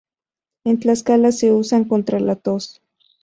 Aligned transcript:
En 0.63 0.79
Tlaxcala 0.79 1.31
se 1.31 1.51
usa 1.53 1.87
contra 1.87 2.19
la 2.19 2.35
tos. 2.35 2.81